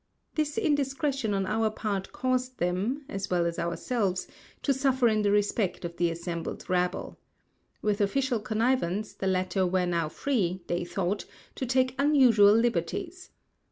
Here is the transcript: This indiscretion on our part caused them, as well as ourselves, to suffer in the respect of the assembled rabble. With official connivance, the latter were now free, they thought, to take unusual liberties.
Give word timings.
This 0.33 0.57
indiscretion 0.57 1.31
on 1.35 1.45
our 1.45 1.69
part 1.69 2.11
caused 2.11 2.57
them, 2.57 3.05
as 3.07 3.29
well 3.29 3.45
as 3.45 3.59
ourselves, 3.59 4.27
to 4.63 4.73
suffer 4.73 5.07
in 5.07 5.21
the 5.21 5.29
respect 5.29 5.85
of 5.85 5.97
the 5.97 6.09
assembled 6.09 6.67
rabble. 6.67 7.19
With 7.83 8.01
official 8.01 8.39
connivance, 8.39 9.13
the 9.13 9.27
latter 9.27 9.63
were 9.63 9.85
now 9.85 10.09
free, 10.09 10.63
they 10.65 10.85
thought, 10.85 11.25
to 11.53 11.67
take 11.67 11.93
unusual 11.99 12.55
liberties. 12.55 13.29